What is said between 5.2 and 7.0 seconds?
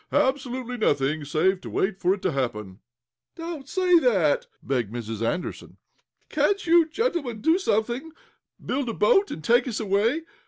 Andersen. "Can't you